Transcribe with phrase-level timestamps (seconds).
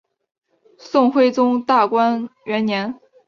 [0.79, 2.97] 宋徽宗大观元年。